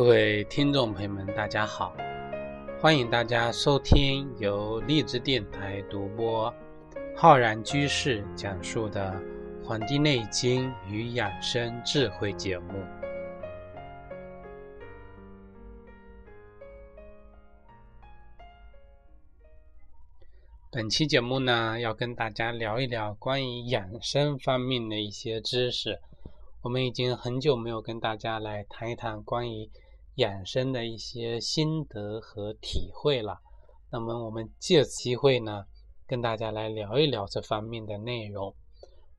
[0.00, 1.94] 各位听众朋友们，大家好！
[2.80, 6.50] 欢迎大家收听由荔枝电台独播、
[7.14, 9.12] 浩然居士讲述的
[9.62, 12.82] 《黄帝内经与养生智慧》节目。
[20.70, 26.00] 本期节目呢，要跟大家聊一聊关于养生方面的一些知识。
[26.62, 29.68] 我们已经很久没有跟大家来谈一谈关于
[30.20, 33.40] 养生的一些心得和体会了。
[33.90, 35.64] 那么，我们借此机会呢，
[36.06, 38.54] 跟大家来聊一聊这方面的内容。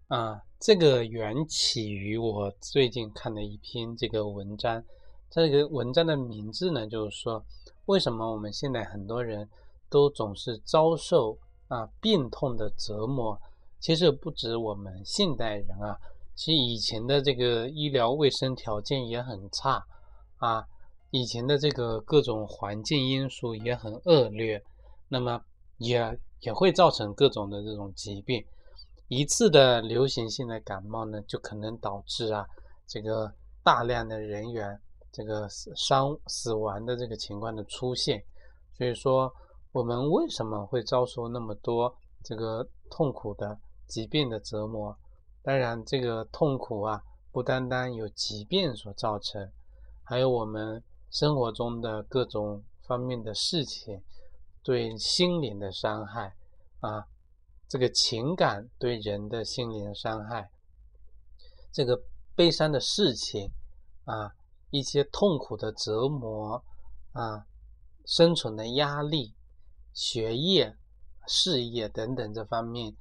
[0.08, 4.84] 啊，这个缘起于我最近看的一篇这个文章。
[5.30, 7.44] 这个文章的名字呢，就是说，
[7.86, 9.50] 为什么我们现在很多人
[9.90, 13.42] 都总是遭受啊病痛的折磨？
[13.80, 15.98] 其实不止我们现代人啊。
[16.36, 19.86] 其实以前的这个医疗卫生条件也很差
[20.38, 20.66] 啊，
[21.12, 24.64] 以前的这个各种环境因素也很恶劣，
[25.10, 25.42] 那么
[25.78, 28.44] 也也会造成各种的这种疾病。
[29.10, 32.48] 一次的流行性的感冒呢，就可能导致啊
[32.88, 34.80] 这个大量的人员
[35.12, 38.24] 这个死伤死亡的这个情况的出现。
[38.78, 39.32] 所以说，
[39.74, 44.98] 我们为什么会遭受那么多这个痛苦的疾病的折磨？
[45.44, 49.52] 当然，这个痛苦啊，不单单有疾病所造成，
[50.04, 54.02] 还有我们生活中的各种方面的事情，
[54.64, 56.36] 对心灵的伤害
[56.80, 57.06] 啊，
[57.68, 60.50] 这个情感对人的心灵伤害，
[61.72, 62.02] 这个
[62.34, 63.52] 悲伤的事情
[64.06, 64.34] 啊，
[64.72, 66.64] 一些痛苦的折磨
[67.12, 67.46] 啊，
[68.06, 69.36] 生存的压力、
[69.94, 70.76] 学业、
[71.28, 72.96] 事业等等这方面。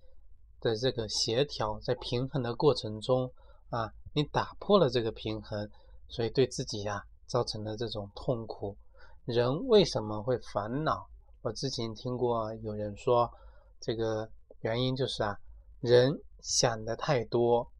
[0.62, 3.32] 的这个协调，在平衡的过程中
[3.70, 5.70] 啊，你打破了这个平衡，
[6.06, 8.76] 所以对自己呀造成的这种痛苦。
[9.24, 11.06] 人为什么会烦恼？
[11.42, 13.30] 我之前听过有人说，
[13.78, 14.28] 这个
[14.62, 15.38] 原因就是啊，
[15.78, 17.70] 人想的太多，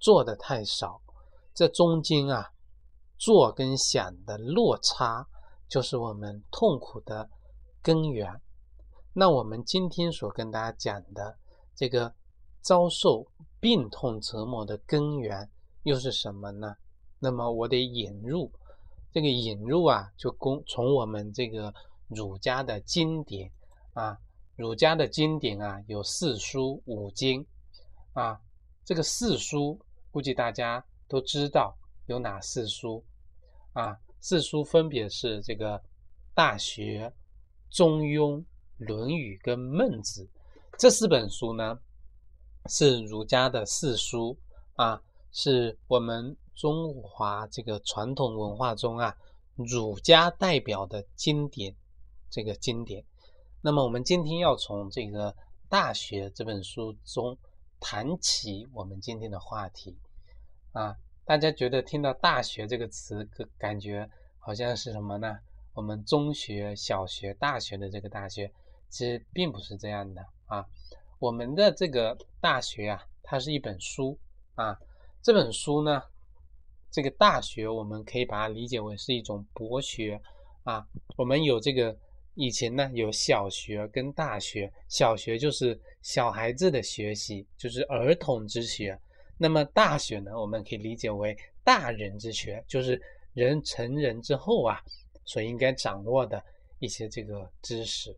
[0.00, 1.00] 做的太少，
[1.54, 2.50] 这中间啊，
[3.16, 5.28] 做跟想的落差，
[5.68, 7.30] 就是我们痛苦的
[7.80, 8.42] 根源。
[9.12, 11.38] 那我们今天所跟大家讲的
[11.76, 12.12] 这个。
[12.62, 13.24] 遭受
[13.60, 15.48] 病痛折磨的根源
[15.84, 16.74] 又是什么呢？
[17.20, 18.50] 那么我得引入
[19.16, 21.72] 这个引入啊，就公从我们这个
[22.06, 23.50] 儒家的经典
[23.94, 24.18] 啊，
[24.56, 27.46] 儒家的经典啊，有四书五经
[28.12, 28.38] 啊。
[28.84, 31.74] 这个四书估计大家都知道
[32.08, 33.02] 有哪四书
[33.72, 33.98] 啊？
[34.20, 35.78] 四书分别是这个
[36.34, 37.10] 《大学》
[37.74, 38.36] 《中庸》
[38.76, 40.24] 《论语》跟《孟子》
[40.76, 41.78] 这四本书呢。
[42.68, 44.36] 是儒家的四书
[44.74, 45.00] 啊，
[45.32, 49.16] 是我们中华这个传统文化中啊，
[49.54, 51.76] 儒家代表的经典，
[52.30, 53.04] 这个经典。
[53.60, 55.32] 那么我们今天要从这个
[55.68, 57.36] 《大学》这本书中
[57.78, 59.96] 谈起我们今天的话题
[60.72, 60.96] 啊。
[61.24, 63.28] 大家觉得听到“大学”这个词，
[63.58, 65.36] 感觉好像是什么呢？
[65.74, 68.50] 我们中学、小学、大学的这个“大学”，
[68.88, 70.64] 其实并不是这样的啊。
[71.18, 74.16] 我们的这个大学啊，它是一本书
[74.54, 74.78] 啊。
[75.20, 76.00] 这本书呢，
[76.96, 80.18] 这个大学我们可以把它理解为是一种博学
[80.62, 80.82] 啊。
[81.14, 81.94] 我们有这个
[82.32, 88.98] 以前呢有小学跟大学，小学就是小孩子的学习，就是儿童之学。
[89.36, 92.98] 那么大学呢，我们可以理解为大人之学，就是
[93.34, 94.80] 人成人之后啊
[95.26, 96.42] 所应该掌握的
[96.78, 98.16] 一些这个知识，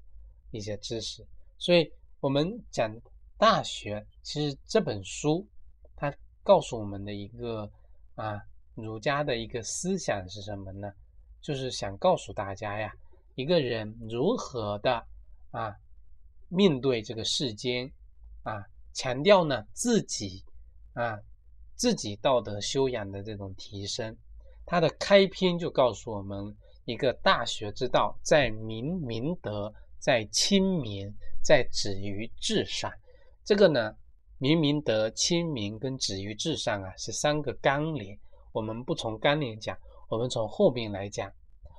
[0.52, 1.26] 一些知识。
[1.58, 1.92] 所以。
[2.20, 2.92] 我们讲
[3.36, 5.46] 《大学》，其实这本书
[5.94, 7.70] 它告诉我们的一个
[8.16, 8.42] 啊，
[8.82, 10.92] 儒家的一个思想是什么呢？
[11.40, 12.92] 就是想告诉大家呀，
[13.34, 15.04] 一个人如何的
[15.50, 15.75] 啊
[16.48, 17.90] 面对这个世间
[18.42, 20.42] 啊，强调呢自己
[20.94, 21.19] 啊
[21.75, 24.16] 自己道德修养的这种提升。
[24.64, 31.12] 它的开篇就告诉我们一个大学之道，在明明德，在亲民。
[31.40, 32.92] 在止于至善，
[33.42, 33.96] 这个呢，
[34.36, 38.19] 明明德、亲民跟止于至善啊，是三个纲领。
[38.58, 39.78] 我们不从纲领讲，
[40.08, 41.32] 我们从后面来讲。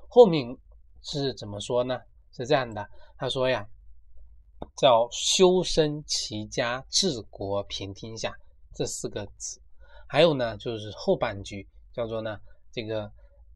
[0.07, 0.57] 后面
[1.01, 1.99] 是怎么说呢？
[2.31, 2.87] 是这样的，
[3.17, 3.67] 他说呀，
[4.77, 8.33] 叫修身齐家治国平天下
[8.73, 9.61] 这四个字。
[10.07, 12.39] 还有呢，就是后半句叫做呢，
[12.71, 13.11] 这个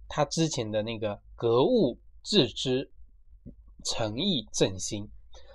[0.10, 2.92] 他之前的那个格物致知，
[3.86, 5.10] 诚意正心。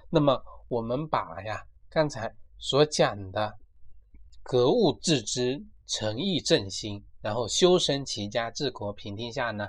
[0.08, 3.58] 那么我们把呀刚才所讲的
[4.42, 9.68] 格物致知、诚意正心，然后修身齐家治国平天下呢，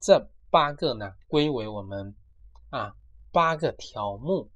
[0.00, 2.14] 这八个呢归为我们
[2.70, 2.94] 啊
[3.30, 4.48] 八个条目。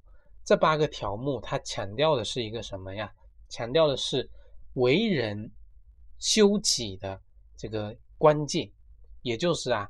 [0.43, 3.11] 这八个条目它强调的是一个什么呀？
[3.49, 4.29] 强调的是
[4.75, 5.51] 为人
[6.19, 7.19] 修己的
[7.57, 8.71] 这个关键，
[9.21, 9.89] 也就是啊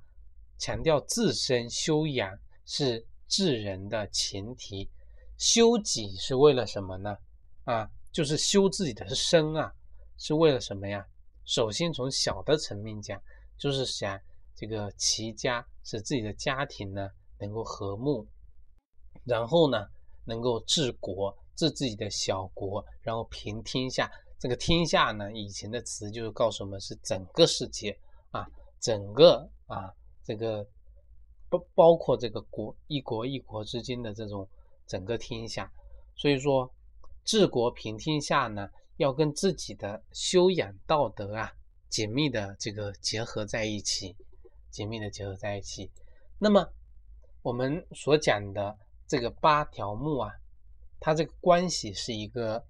[0.57, 2.35] 强调自身修养
[2.65, 4.89] 是治人的前提。
[5.37, 7.15] 修己是为了什么呢？
[7.65, 9.71] 啊，就是修自己的身啊，
[10.17, 11.05] 是为了什么呀？
[11.47, 13.19] 首先从小的层面讲，
[13.57, 14.19] 就是想
[14.53, 17.09] 这个齐家使自己的家庭呢
[17.39, 18.27] 能够和睦，
[19.23, 19.87] 然后呢
[20.25, 24.11] 能够治国，治自己的小国，然后平天下。
[24.37, 27.97] 这个天下呢，以前的词就是告诉我们是整个世界
[28.29, 28.45] 啊，
[28.79, 29.91] 整个啊
[30.23, 30.63] 这个
[31.49, 34.47] 包包括这个国一国一国之间的这种。
[34.89, 35.69] 整个天下，
[36.15, 36.73] 所以说
[37.25, 41.53] 治国平天下呢，要跟自己的修养道德啊
[41.89, 44.15] 紧密的这个结合在一起，
[44.69, 45.89] 紧密的结合在一起。
[46.37, 46.67] 那么
[47.41, 48.77] 我们所讲的
[49.07, 50.31] 这个八条目啊，
[50.99, 52.63] 它这个关系是一个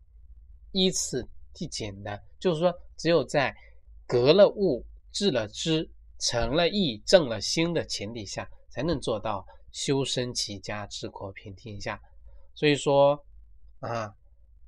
[0.72, 3.56] 依次递减的，就是说只有在
[4.06, 5.90] 格了物、致了知、
[6.20, 9.46] 成了义、正了心的前提下，才能做到。
[9.74, 12.02] 修身齐家治国平天下，
[12.56, 13.24] 所以说
[13.80, 14.12] 啊，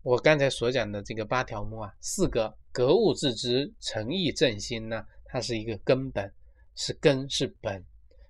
[0.09, 6.33] 我刚才所讲的这个八条目啊，四个格物致知、诚意正心呢，它是一个根本，
[6.73, 7.85] 是根是本，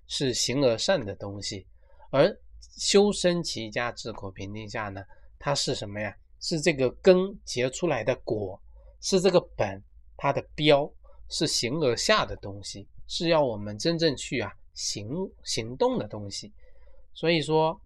[0.06, 1.66] 是形而上的东西。
[2.10, 2.38] 而
[2.76, 5.02] 修身齐家治国平天下呢，
[5.38, 6.14] 它是什么呀？
[6.38, 7.16] 是这个根
[7.46, 8.60] 结出来的果，
[9.00, 9.82] 是这个本
[10.18, 10.92] 它的标，
[11.30, 15.08] 是形而下的东西，是要我们真正去啊行
[15.44, 16.52] 行动的东西。
[17.14, 17.80] 所以说，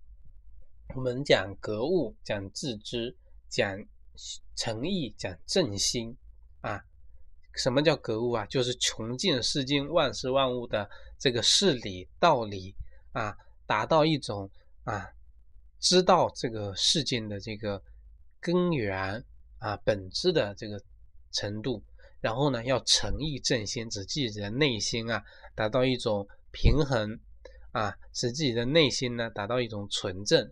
[0.96, 3.16] 我们讲格物，讲致知，
[3.54, 3.78] 讲
[4.56, 6.16] 诚意，讲正心
[6.60, 6.84] 啊。
[7.54, 8.44] 什么叫格物啊？
[8.46, 10.90] 就是穷尽世间万事万物的
[11.20, 12.74] 这个事理道理
[13.12, 14.50] 啊，达到一种
[14.82, 15.08] 啊，
[15.78, 17.80] 知道这个事件的这个
[18.40, 19.24] 根源
[19.58, 20.82] 啊本质的这个
[21.30, 21.80] 程度。
[22.20, 25.22] 然后呢，要诚意正心，使自己的内心啊
[25.54, 27.20] 达到一种平衡。
[27.70, 30.48] 啊，使自己的内心呢达到一种纯正，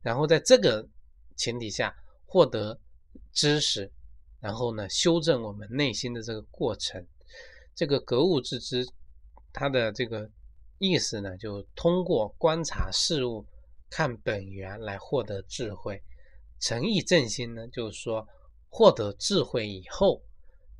[0.00, 0.88] 然后在这个
[1.36, 1.94] 前提下
[2.32, 2.80] 获得
[3.30, 3.92] 知识，
[4.40, 7.06] 然后呢修正我们内心的这个过程。
[7.74, 8.86] 这个格物致知，
[9.52, 10.30] 它的这个
[10.78, 13.44] 意思呢，就通过观察事物、
[13.90, 16.02] 看本源来获得智慧。
[16.58, 18.26] 诚意正心呢，就是说
[18.70, 20.22] 获得智慧以后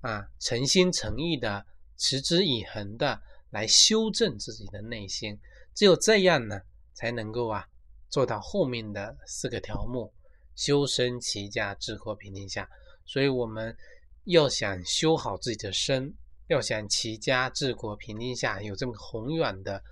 [0.01, 1.67] 啊，诚心诚意的、
[1.99, 3.21] 持之以恒的
[3.51, 5.39] 来修正自己的内心。
[5.75, 6.63] 只有这样呢，
[6.95, 7.69] 才能够啊
[8.09, 10.11] 做到后面的四个条目：
[10.55, 12.69] 修身齐家治国平天下。
[13.05, 13.77] 所以，我们
[14.25, 16.15] 要想修好自己的身，
[16.47, 19.83] 要想齐家治国平天下，有这么宏远的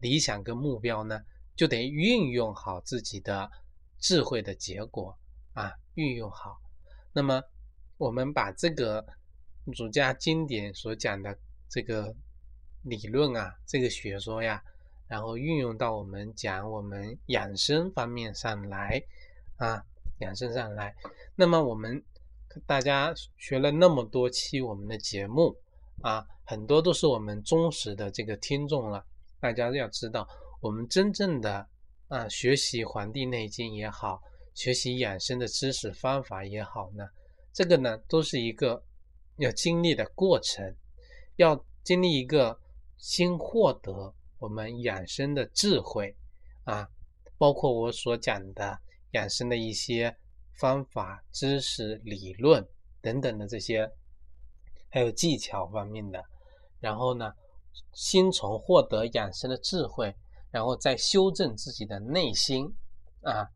[0.00, 1.20] 理想跟目标呢，
[1.56, 3.50] 就得运用好自己的
[3.98, 5.16] 智慧的结果
[5.54, 6.58] 啊，运用好。
[7.12, 7.42] 那么，
[7.96, 9.06] 我们把这个
[9.64, 11.38] 儒家经典所讲的
[11.68, 12.14] 这个
[12.82, 14.62] 理论啊，这个学说呀。
[15.06, 19.02] 然后运用到我们讲我们养生方面上来
[19.56, 19.82] 啊，
[20.18, 20.94] 养生上来。
[21.34, 22.02] 那么我们
[22.66, 25.56] 大家学了那么多期我们的节目
[26.02, 29.04] 啊，很多都是我们忠实的这个听众了。
[29.40, 30.28] 大家要知道，
[30.60, 31.66] 我们真正的
[32.08, 34.20] 啊学习《黄帝内经》也好，
[34.54, 37.08] 学习养生的知识方法也好呢，
[37.52, 38.82] 这个呢都是一个
[39.36, 40.74] 要经历的过程，
[41.36, 42.58] 要经历一个
[42.96, 44.14] 新获得。
[44.40, 46.14] 我们养生的智慧
[46.62, 46.88] 啊，
[47.36, 48.78] 包括我所讲的
[49.12, 50.16] 养生的一些
[50.54, 52.66] 方法、知识、理论
[53.00, 53.90] 等等的这些，
[54.90, 56.24] 还有技巧方面的。
[56.80, 57.32] 然后呢，
[57.92, 60.14] 先从获得养生的智慧，
[60.50, 62.66] 然后再修正自己的内心
[63.22, 63.48] 啊，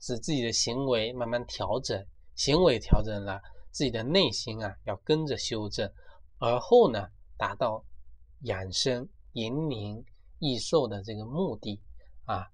[0.00, 5.90] 使自己的行为慢慢调整，行为调整了，自己的内心啊要跟着修正，
[6.38, 7.84] 而后呢，达到
[8.42, 10.04] 养生引领。
[10.40, 11.80] 益寿的这个目的
[12.24, 12.48] 啊，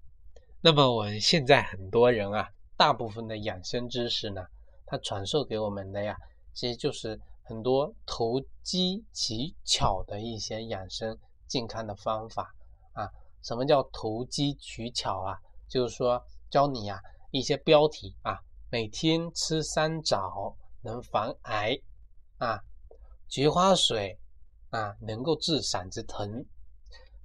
[0.65, 4.43] 那么我们现在很多人啊，大部分的养生知识呢，
[4.87, 6.17] 它传授给我们的呀，
[6.55, 11.15] 其实就是很多投机取巧的一些养生
[11.47, 12.51] 健康的方法
[12.93, 13.07] 啊。
[13.43, 15.37] 什么叫投机取巧啊？
[15.69, 16.19] 就是说
[16.49, 18.39] 教你呀一些标题啊，
[18.71, 21.79] 每天吃三枣能防癌
[22.39, 22.59] 啊，
[23.27, 24.17] 菊花水
[24.71, 26.43] 啊能够治嗓子疼。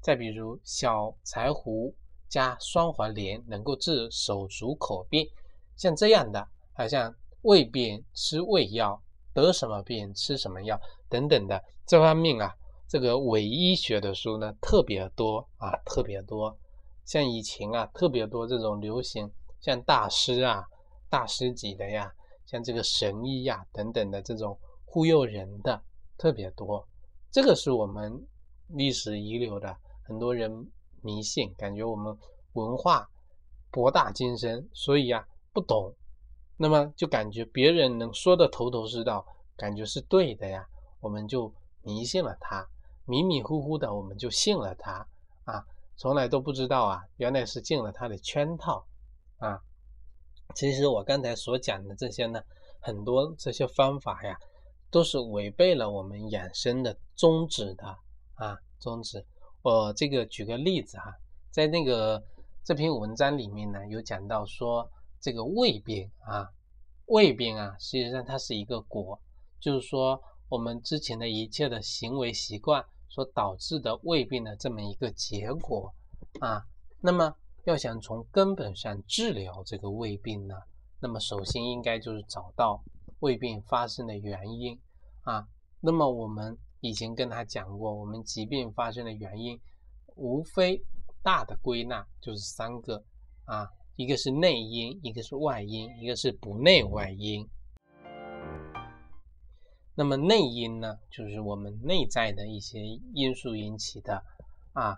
[0.03, 1.95] 再比如小柴胡
[2.31, 5.29] 加双黄连能够治手足口病，
[5.77, 8.99] 像这样的，还像胃病吃胃药，
[9.35, 12.55] 得什么病吃什么药等等的这方面啊，
[12.89, 16.57] 这个伪医学的书呢特别多啊，特别多。
[17.05, 19.29] 像以前啊，特别多这种流行，
[19.61, 20.65] 像大师啊、
[21.09, 22.13] 大师级的呀，
[22.47, 25.83] 像这个神医呀等等的这种忽悠人的
[26.17, 26.87] 特别多。
[27.33, 28.25] 这个是我们
[28.69, 30.71] 历史遗留的，很多人
[31.03, 32.17] 迷信，感觉我们
[32.53, 33.09] 文化
[33.71, 35.95] 博大精深，所以呀不懂，
[36.57, 39.25] 那么就感觉别人能说的头头是道，
[39.57, 40.67] 感觉是对的呀，
[41.01, 41.53] 我们就
[41.83, 42.67] 迷信了他。
[43.07, 45.07] 迷迷糊糊的，我们就信了他
[45.45, 45.65] 啊，
[45.97, 48.87] 从来都不知道啊，原来是进了他的圈套
[49.39, 49.61] 啊。
[50.55, 52.41] 其实我刚才所讲的这些呢，
[52.81, 54.39] 很多这些方法呀，
[54.91, 57.87] 都是违背了我们养生的宗旨的
[58.35, 59.25] 啊，宗旨。
[59.63, 61.15] 我这个举个例子哈，
[61.51, 62.23] 在那个
[62.65, 64.91] 这篇文章里面呢，有讲到说
[65.21, 66.49] 这个胃病啊，
[67.07, 69.21] 胃病啊，实际上它是一个果，
[69.59, 72.85] 就是说我们之前的一切的行为习惯。
[73.13, 75.93] 所导致的胃病的这么一个结果
[76.39, 76.65] 啊，
[77.01, 80.55] 那么要想从根本上治疗这个胃病呢，
[81.01, 82.81] 那么首先应该就是找到
[83.19, 84.79] 胃病发生的原因
[85.23, 85.45] 啊。
[85.81, 89.61] 那么我们以前跟他讲过，我们疾病发生的原因
[90.17, 90.83] 无非
[91.23, 93.03] 大的归纳就是三个
[93.45, 97.47] 啊，一个是内因，一个是外因，一个是不内外因。
[99.95, 102.81] 那么内因呢，就是我们内在的一些
[103.15, 104.25] 因素引起的，
[104.73, 104.97] 啊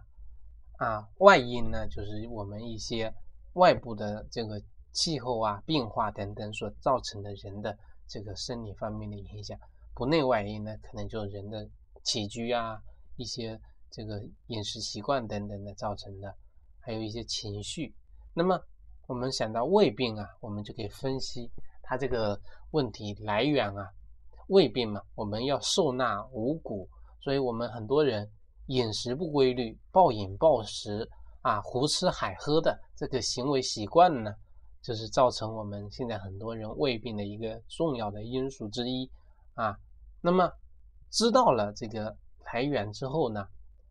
[0.78, 3.12] 啊，外因呢，就是我们一些
[3.54, 4.62] 外部的这个
[4.92, 9.58] 气候啊、变化等等所造成的人的这个生理方面的影响。
[9.94, 11.68] 不内外因呢，可能就人的
[12.02, 12.80] 起居啊、
[13.16, 16.34] 一些这个饮食习惯等等的造成的，
[16.80, 17.94] 还有一些情绪。
[18.34, 18.58] 那么
[19.06, 21.50] 我们想到胃病啊，我们就可以分析
[21.82, 23.86] 它这个问题来源啊。
[24.48, 26.88] 胃病嘛，我们要受纳五谷，
[27.20, 28.28] 所以我们很多人
[28.66, 31.08] 饮食不规律，暴饮暴食
[31.42, 34.34] 啊，胡吃海喝的这个行为习惯呢，
[34.82, 39.08] 就是造成我们现在很多人胃病的一个重要的因素之一
[39.54, 39.76] 啊。
[40.20, 40.50] 那么
[41.10, 42.16] 知道了这个
[42.52, 43.46] 来源之后呢，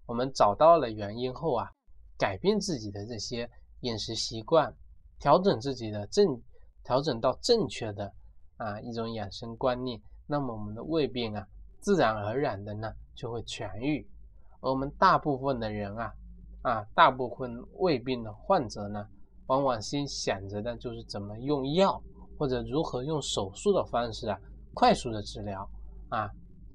[0.05, 1.69] 我们找到了原因后啊，
[2.17, 3.49] 改变自己的这些
[3.81, 4.73] 饮食习惯，
[5.19, 6.41] 调整自己的正，
[6.83, 8.11] 调整到正确的
[8.57, 10.01] 啊一种养生观念。
[10.27, 11.45] 那么我们的胃病啊，
[11.79, 14.07] 自然而然的呢就会痊愈。
[14.61, 16.13] 而我们大部分的人啊，
[16.61, 19.05] 啊，大部分胃病的患者呢，
[19.47, 22.01] 往往先想着的就是怎么用药
[22.37, 24.39] 或者如何用手术的方式啊，
[24.73, 25.69] 快速的治疗
[26.09, 26.29] 啊，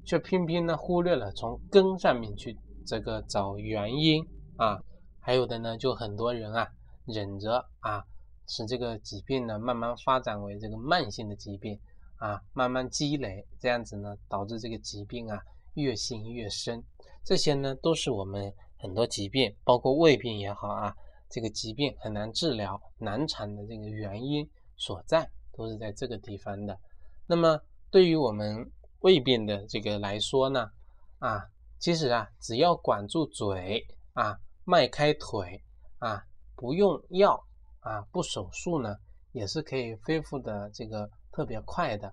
[0.04, 4.24] 却偏偏呢忽略了从根上面去这个找原因
[4.56, 4.78] 啊。
[5.20, 6.68] 还有的呢，就很多人啊，
[7.06, 8.04] 忍着啊，
[8.46, 11.78] 使这个疾病呢慢慢发展为这个慢性的疾病。
[12.18, 15.38] 啊，慢慢积累，这样子呢，导致这个疾病啊
[15.74, 16.82] 越陷越深。
[17.22, 20.96] 这些呢，都是我们很多疾病，包括胃病也好啊，
[21.28, 24.48] 这个疾病很难治疗、难产的这个原因
[24.78, 26.78] 所在，都是在这个地方的。
[27.26, 30.70] 那么，对于我们胃病的这个来说呢，
[31.18, 31.42] 啊，
[31.78, 35.62] 其实啊，只要管住嘴啊，迈开腿
[35.98, 36.22] 啊，
[36.54, 37.42] 不用药
[37.80, 38.96] 啊，不手术呢，
[39.32, 41.10] 也是可以恢复的这个。
[41.32, 42.10] 特别快的，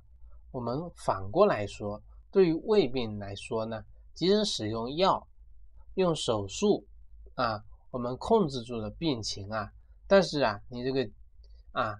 [0.51, 3.81] 我们反过来说，对于胃病来说呢，
[4.13, 5.25] 即使使用药、
[5.93, 6.85] 用手术
[7.35, 9.71] 啊，我们控制住了病情啊，
[10.09, 11.09] 但是啊，你这个
[11.71, 11.95] 啊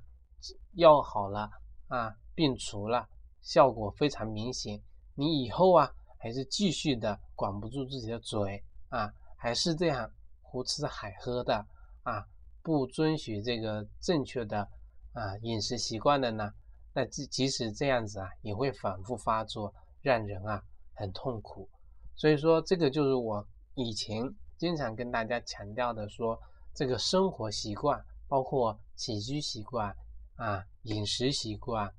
[0.73, 1.49] 药好了
[1.87, 3.07] 啊，病除了，
[3.43, 4.81] 效果非常明显，
[5.13, 10.09] 你以后啊还是继续的管不住自己的嘴啊，还是这样
[10.41, 11.63] 胡吃海喝的
[12.03, 12.25] 啊，
[12.63, 14.67] 不遵循这个正确的
[15.11, 16.51] 啊饮食习惯的呢？
[16.93, 21.67] 那即即使这样子啊，也会反复发作，让人啊很痛苦。
[22.15, 24.23] 所以说，这个就是我以前
[24.57, 26.39] 经常跟大家强调的，说
[26.73, 29.93] 这个生活习惯，包括起居习惯
[30.35, 31.91] 啊、饮食习惯，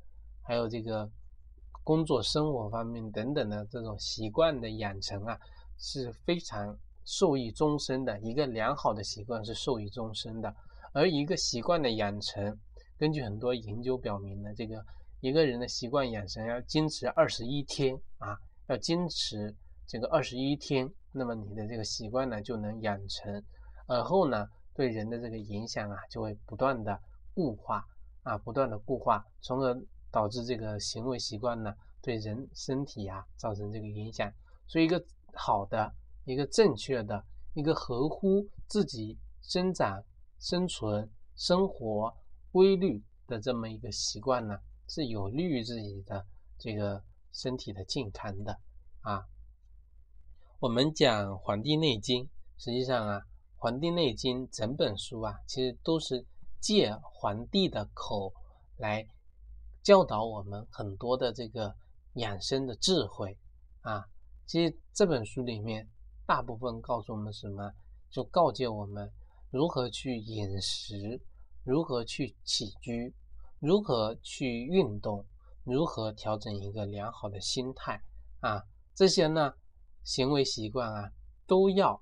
[0.42, 1.10] 还有这个
[1.84, 5.38] 工作生活方面等等的这种习惯的养成啊，
[5.78, 8.18] 是非常受益终身的。
[8.20, 10.52] 一个良好的习惯是受益终身的，
[10.94, 12.58] 而一个习惯的养成。
[12.96, 14.82] 根据很多研究表明呢，这个
[15.20, 18.38] 一个人的习惯养成要坚持二十一天啊，
[18.68, 19.54] 要坚持
[19.86, 23.42] 这个二十一天，那么你的这个习惯呢就能养成，
[23.86, 26.98] 而后呢对人的这个影响啊就会不断的
[27.34, 27.84] 固化
[28.22, 29.74] 啊，不断的固化，从而
[30.14, 34.32] 导致这个行为习惯呢对人身体啊造成这个影响。
[34.68, 35.04] 所以一个
[35.34, 35.92] 好的、
[36.24, 40.00] 一个正确的、一个合乎自己生长、
[40.38, 42.14] 生存、生活。
[42.54, 44.56] 规律的这么一个习惯呢，
[44.86, 46.24] 是有利于自己的
[46.56, 47.02] 这个
[47.32, 48.56] 身体的健康的
[49.00, 49.26] 啊。
[50.60, 52.22] 我们讲《黄帝内经》，
[52.56, 53.18] 实际上啊，
[53.56, 56.24] 《黄帝内经》整本书啊，其实都是
[56.60, 58.32] 借皇帝的口
[58.76, 59.04] 来
[59.84, 61.72] 教导我们很多的这个
[62.14, 63.38] 养生的智慧
[63.82, 64.04] 啊。
[64.46, 65.88] 其实这本书里面
[66.26, 67.72] 大部分告诉我们什么，
[68.10, 69.08] 就告诫我们
[69.50, 71.20] 如何去饮食，
[71.62, 73.14] 如何去起居，
[73.60, 75.24] 如何去运动，
[75.62, 78.02] 如何调整一个良好的心态
[78.40, 78.64] 啊。
[78.94, 79.54] 这些呢？
[80.02, 81.10] 行为习惯啊，
[81.46, 81.98] 都要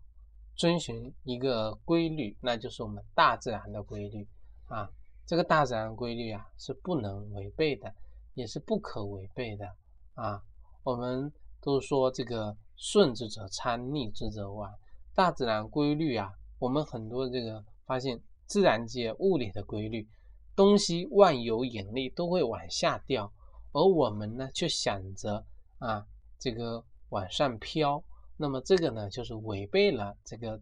[0.56, 4.26] 遵循一个规律，那就是我们大自然的规律
[4.66, 4.90] 啊。
[5.32, 7.90] 这个大自然规律啊，是不能违背的，
[8.34, 9.66] 也是不可违背的
[10.12, 10.42] 啊。
[10.82, 14.70] 我们都说这个顺之者昌，逆之者亡。
[15.14, 20.06] 大自然规律啊，我们很多这个发现，自然界物理的规律，
[20.54, 23.32] 东西万有引力都会往下掉，
[23.72, 25.42] 而我们呢，却想着
[25.78, 26.06] 啊，
[26.38, 26.84] 这个。
[27.08, 28.04] 往上飘，
[28.36, 30.60] 那么这个呢，就是违背了这个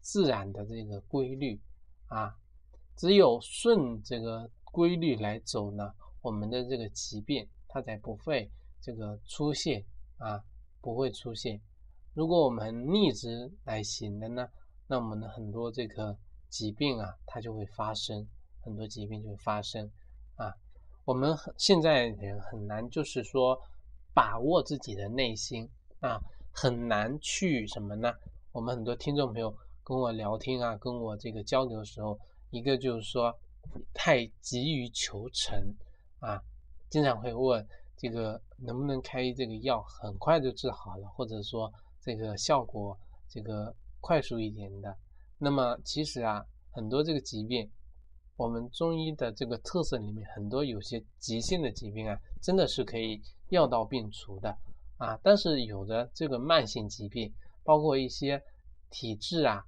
[0.00, 1.58] 自然的这个规律
[2.08, 2.34] 啊。
[2.96, 9.84] 只有顺这个规律来走呢，我们的这个疾病它才不会这个出现
[10.18, 10.42] 啊，
[10.80, 11.60] 不会出现。
[12.12, 14.48] 如果我们逆之来行的呢，
[14.86, 16.16] 那我们的很多这个
[16.48, 18.26] 疾病啊，它就会发生，
[18.62, 19.90] 很多疾病就会发生
[20.36, 20.52] 啊。
[21.04, 23.60] 我们很现在人很难，就是说。
[24.16, 26.20] 把握自己的内心啊，
[26.52, 28.12] 很难去什么呢？
[28.52, 32.16] 我们很多听众朋友跟我聊天啊，跟我这个交流的时候，
[32.54, 33.36] 一个就是说
[33.92, 35.58] 太急于求成
[36.20, 36.40] 啊，
[36.88, 42.96] 经常会问这个能不能开这个药很快就治好了，或者说这个效果
[43.28, 44.96] 这个快速一点的。
[45.38, 47.68] 那么其实啊，很多这个疾病，
[48.36, 53.20] 我们中医的这个特色里面，很多有些急性的疾病啊，真的是可以。
[53.50, 54.56] 药到病除的
[54.96, 58.42] 啊，但是有的这个慢性疾病，包括一些
[58.90, 59.62] 体质啊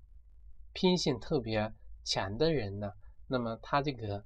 [0.72, 1.72] 偏性特别
[2.07, 2.90] 强的人呢，
[3.27, 4.25] 那么他这个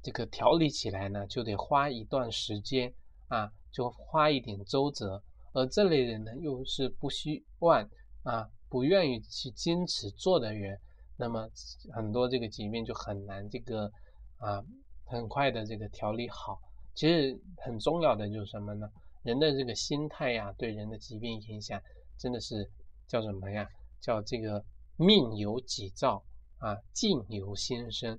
[0.00, 2.94] 这个调理起来呢，就得花一段时间
[3.26, 5.20] 啊，就花一点周折。
[5.52, 7.84] 而这类人呢，又是不希望
[8.22, 10.78] 啊，不愿意去坚持做的人，
[11.16, 11.50] 那么
[11.92, 13.90] 很多这个疾病就很难这个
[14.38, 14.64] 啊，
[15.04, 16.60] 很快的这个调理好。
[16.94, 18.88] 其实很重要的就是什么呢？
[19.24, 21.82] 人的这个心态呀，对人的疾病影响
[22.16, 22.70] 真的是
[23.08, 23.68] 叫什么呀？
[24.00, 24.64] 叫这个
[24.96, 26.22] 命由己造
[26.60, 28.16] 啊，境由心生。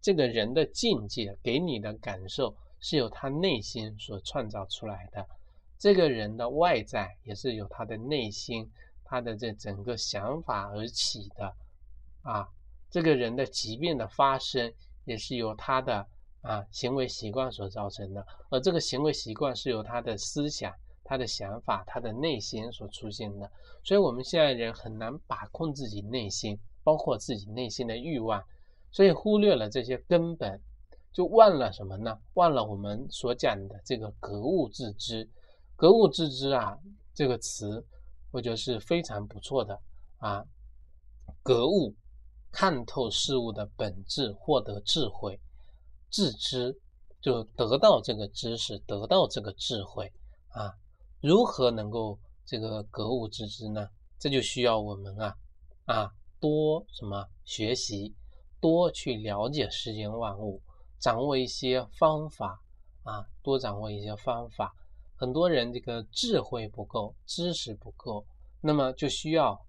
[0.00, 5.26] 这个人的境界给你的感受是由他内心所创造出来的，
[5.76, 8.70] 这个人的外在也是由他的内心、
[9.04, 11.52] 他的这整个想法而起的
[12.22, 12.48] 啊。
[12.88, 14.72] 这个人的疾病的发生
[15.04, 16.06] 也是由他的。
[16.42, 23.52] 啊，行为习惯所造成的，而这个行为习惯是由他的思想、他的想法、他的内心所出现的。
[23.84, 28.42] 所以，我们现在人很难把控自己内心，包括自己内心的欲望，
[28.90, 30.60] 所以忽略了这些根本，
[31.12, 32.18] 就忘了什么呢？
[32.34, 35.28] 忘了我们所讲的这个格物致知。
[35.76, 36.78] 格物致知啊，
[37.14, 37.84] 这个词，
[38.30, 39.80] 我觉得是非常不错的
[40.18, 40.44] 啊。
[41.42, 41.94] 格物，
[42.52, 45.40] 看透事物的本质，获得智慧。
[46.10, 46.76] 自知
[47.20, 50.12] 就得到这个知识，得到这个智慧
[50.48, 50.74] 啊！
[51.20, 53.88] 如何能够这个格物致知呢？
[54.18, 55.36] 这就需要我们啊
[55.86, 58.14] 啊多什么学习，
[58.60, 60.62] 多去了解世间万物，
[60.98, 62.60] 掌握一些方法
[63.02, 64.74] 啊，多掌握一些方法。
[65.16, 68.24] 很多人这个智慧不够，知识不够，
[68.62, 69.60] 那么就需要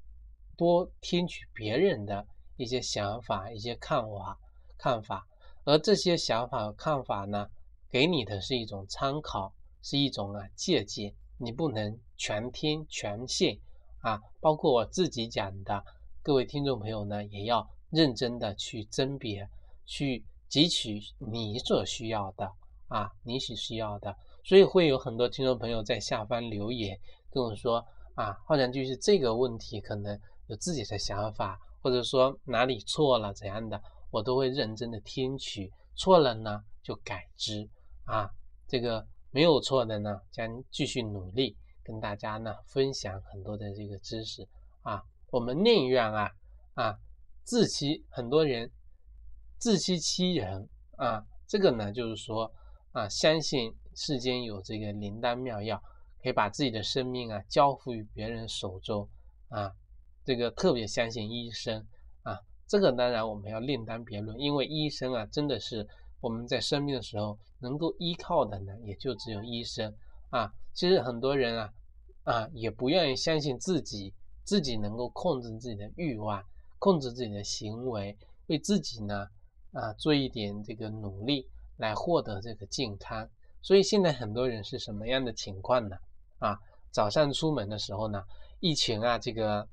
[0.57, 4.39] 多听取别人的一些想法、一些看法、
[4.77, 5.27] 看法。
[5.65, 7.47] 而这些想法和看法呢，
[7.89, 13.59] 给你的是一种参考，是一种啊借鉴，你不能全听全信
[13.99, 14.21] 啊。
[14.39, 15.83] 包括我自己讲的，
[16.23, 19.49] 各位听众朋友呢，也要认真的去甄别，
[19.87, 22.47] 去汲取你所需要的
[22.89, 24.15] 啊，你所需要的。
[24.43, 26.95] 所以会有很多听众朋友在下方留言
[27.31, 33.81] 跟我说啊，好像就是这个问题可能有自己的想法，或者说哪里错了怎样的。
[34.11, 37.67] 我都会认真的听取，错了呢就改之
[38.03, 38.29] 啊。
[38.67, 44.47] 这个没有错的呢，将继续努力跟大家呢分享很多的这个知识
[44.83, 45.01] 啊。
[45.31, 46.31] 我们宁愿啊
[46.73, 46.99] 啊
[47.43, 48.69] 自欺，很多人
[49.57, 50.67] 自欺欺人
[50.97, 51.25] 啊。
[51.47, 52.53] 这个呢就是说
[52.91, 55.81] 啊，相信世间有这个灵丹妙药，
[56.21, 59.07] 可以把自己的生命啊交付于别人手中
[59.47, 59.71] 啊。
[60.25, 61.85] 这个特别相信医生
[62.23, 62.37] 啊。
[62.67, 65.87] 这个当然我们要另当别论，因为医生啊，真的是
[66.19, 69.95] 我们在生病的时候能够依靠的呢，也就只有医生
[70.29, 70.53] 啊。
[70.73, 71.73] 其实很多人啊，
[72.23, 74.13] 啊，也不愿意相信自己
[74.51, 76.43] 自己能够控制自己的欲望，
[76.77, 79.25] 控制自己的行为，为自己呢
[79.71, 83.29] 啊做一点这个努力来获得这个健康。
[83.61, 85.95] 所以现在很多人是什么样的情况呢？
[86.39, 86.59] 啊，
[86.91, 88.25] 早上出门的时候呢，
[88.59, 89.65] 一群啊这个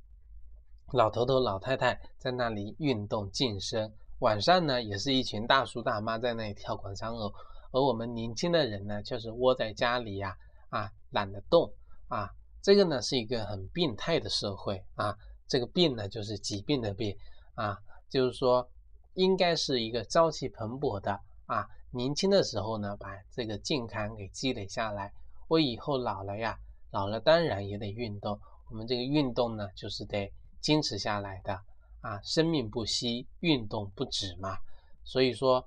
[0.93, 7.35] 老头头老太太在那里运动健身，晚上呢也是一群大叔大妈在那里跳广场舞，
[7.73, 10.37] 而我们年轻的人呢就是窝在家里呀
[10.69, 11.73] 啊懒得动
[12.07, 12.33] 啊。
[12.69, 17.17] 这个呢是一个很病态的社会啊，这个病呢就是疾病的病
[17.55, 17.79] 啊，
[18.11, 18.69] 就是说
[19.15, 25.11] 应该是一个朝气蓬勃的啊，年轻的时候呢把这个健康给积累下来，
[25.49, 26.59] 我以后老了呀，
[26.91, 31.59] 老了当然也得运动，我们这个运动呢就是得坚持下来的
[32.03, 34.59] 啊，生命不息，运动不止嘛，
[35.05, 35.67] 所以说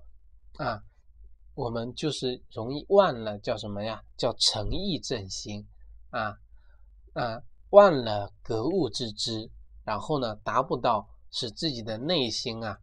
[0.58, 0.80] 啊，
[1.56, 4.04] 我们就是容易忘了叫什么呀？
[4.18, 5.68] 叫诚意正心
[6.12, 6.38] 啊。
[7.14, 9.50] 啊，忘了格物致知，
[9.84, 12.78] 然后呢，达不到使自己的内心啊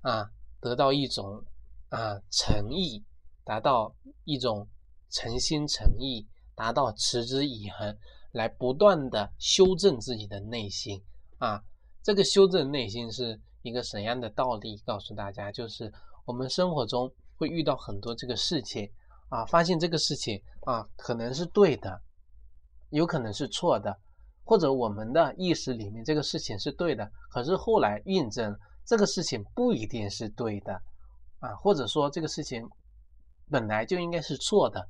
[0.00, 1.44] 啊得到一种
[1.90, 3.04] 啊诚意，
[3.44, 3.94] 达到
[4.24, 4.66] 一种
[5.10, 7.96] 诚心诚意，达到持之以恒，
[8.32, 11.02] 来不断的修正自己的内心
[11.38, 11.62] 啊。
[12.02, 14.78] 这个修正内心是一个怎样的道理？
[14.86, 15.92] 告诉大家，就是
[16.24, 18.90] 我们生活中会遇到很多这个事情
[19.28, 22.00] 啊，发现这个事情啊可能是对的。
[22.94, 23.98] 有可能是错的，
[24.44, 30.80] 或者我们的意识里面这个事情是对的，可是后来印证这个事情不一定是对的，
[31.40, 32.64] 啊，或者说这个事情
[33.50, 34.88] 本来就应该是错的。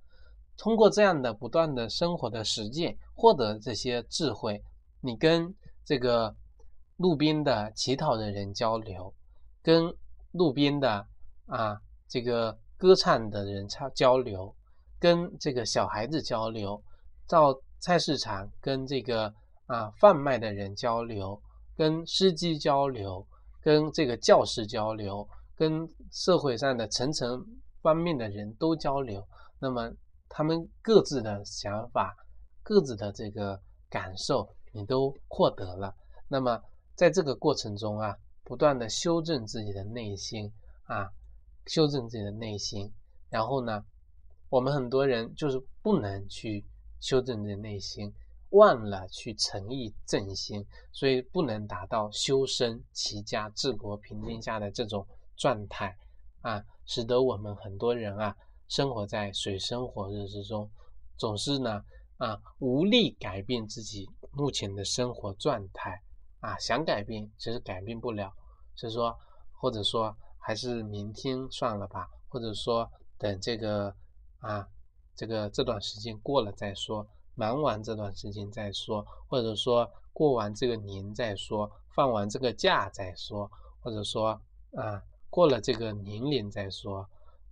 [0.59, 4.63] 通过这样的不断的生活的实践，获得这些智慧，
[5.01, 6.37] 你跟这个
[6.99, 9.15] 路边的乞讨的人交流，
[9.63, 9.91] 跟
[10.33, 11.07] 路边的
[11.47, 14.55] 啊这个歌唱的人交交流，
[15.01, 16.83] 跟这个小孩子交流，
[17.27, 17.59] 到。
[17.81, 19.33] 菜市场跟这个
[19.67, 21.39] 啊贩卖的人交流，
[21.77, 23.27] 跟司机交流，
[23.61, 27.45] 跟这个教师交流，跟社会上的层层
[27.83, 29.23] 方面的人都交流。
[29.59, 29.93] 那么
[30.29, 32.17] 他们各自的想法、
[32.63, 33.61] 各自的这个
[33.91, 35.95] 感受，你都获得了。
[36.27, 36.59] 那么
[36.95, 40.51] 在这个过程中啊，不断的修正自己的内心
[40.85, 41.11] 啊，
[41.67, 42.91] 修正自己的内心。
[43.29, 43.85] 然后呢，
[44.49, 46.65] 我们很多人就是不能去。
[47.05, 48.11] 修正的内心，
[48.49, 55.95] 忘了去诚意正心，所以不能达到修身齐家治国平天下的这种状态
[56.41, 58.35] 啊，使得我们很多人啊，
[58.69, 60.71] 生活在水深火热之中，
[61.19, 61.85] 总是呢
[62.17, 66.01] 啊无力改变自己目前的生活状态
[66.41, 68.33] 啊，想改变其实改变不了，
[68.75, 69.15] 所以说
[69.53, 73.95] 或者说还是明天算了吧，或者说等这个
[74.39, 74.67] 啊。
[75.17, 83.51] 这个这段时间过了再说，忙完这段时间再说，或者说过完这个年再说，放完这个假再说，
[83.81, 84.41] 或者说
[84.77, 87.09] 啊过了这个年龄再说，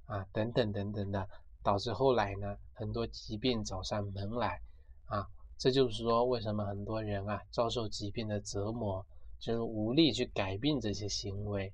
[0.06, 1.28] 啊等等等等的，
[1.62, 4.60] 导致后来呢很多疾病找上门来
[5.06, 9.04] 啊，这就是说为什么很多人啊遭受疾病的折磨，
[9.38, 11.72] 就是无力去改变这些行为，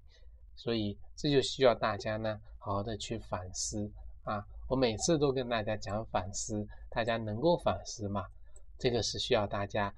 [0.57, 3.91] 所以这就需要大家呢好好的去反思
[4.25, 4.45] 啊。
[4.69, 8.27] 我每次都跟大家讲反思，大家能够反思吗？
[8.79, 9.93] 这个是需要大家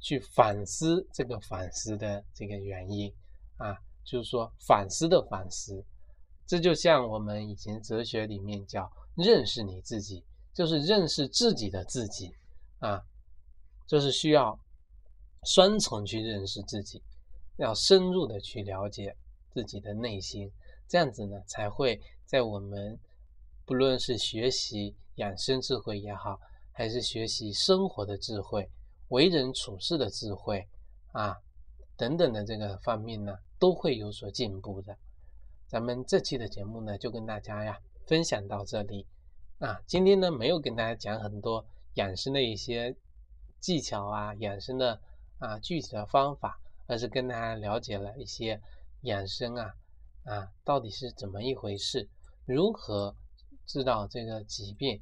[0.00, 3.12] 去反思这个反思的这个原因
[3.56, 5.84] 啊，就是说反思的反思，
[6.46, 10.22] 这就像我们以前哲学里面叫认识你自己，
[10.54, 12.32] 就是认识自己的自己
[12.78, 13.04] 啊，
[13.88, 14.56] 就是需要
[15.42, 17.02] 双重去认识自己，
[17.56, 19.16] 要深入的去了解
[19.52, 20.48] 自己的内心，
[20.86, 22.96] 这样子呢才会在我们。
[23.64, 26.40] 不论是学习养生智慧也好，
[26.72, 28.68] 还是学习生活的智慧、
[29.08, 30.66] 为人处事的智慧
[31.12, 31.36] 啊
[31.96, 34.96] 等等的这个方面呢，都会有所进步的。
[35.68, 39.06] 咱们这期的节目呢，就跟大家呀分享到这里
[39.58, 39.80] 啊。
[39.86, 42.96] 今天呢，没有跟大家讲很多养生的一些
[43.60, 45.00] 技巧啊，养生的
[45.38, 48.60] 啊具体的方法，而是跟大家了解了一些
[49.02, 49.72] 养生啊
[50.24, 52.08] 啊到底是怎么一回事，
[52.44, 53.14] 如何。
[53.72, 55.00] 知道这个疾病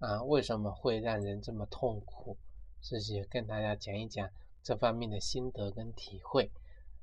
[0.00, 2.36] 啊，为什么会让人这么痛苦？
[2.82, 4.28] 这些跟大家讲一讲
[4.60, 6.50] 这方面的心得跟体会。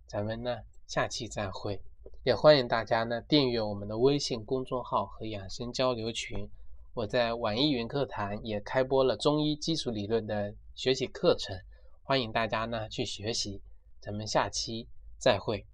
[0.07, 1.81] 咱们呢，下期再会。
[2.25, 6.49] 也欢迎大家呢订阅我们的微信公众号和养生交流群。
[6.93, 11.57] 我在网易云课堂也开播了中医基础理论的学习课程，
[12.03, 13.61] 欢迎大家呢去学习。
[14.01, 15.65] 咱们下期再会。